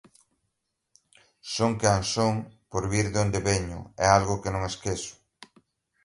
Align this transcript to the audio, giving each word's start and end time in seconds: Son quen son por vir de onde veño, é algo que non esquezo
Son 1.55 1.71
quen 1.81 2.01
son 2.13 2.33
por 2.71 2.83
vir 2.91 3.07
de 3.13 3.19
onde 3.25 3.45
veño, 3.49 3.79
é 4.05 4.07
algo 4.17 4.39
que 4.41 4.53
non 4.53 4.67
esquezo 4.71 5.13